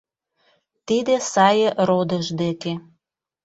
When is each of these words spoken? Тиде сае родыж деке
Тиде 0.87 1.15
сае 1.31 1.69
родыж 1.87 2.25
деке 2.41 2.73